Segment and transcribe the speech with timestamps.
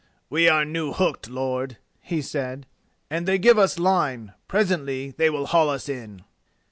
[0.31, 2.65] "We are new hooked, lord," he said,
[3.11, 4.33] "and they give us line.
[4.47, 6.23] Presently they will haul us in."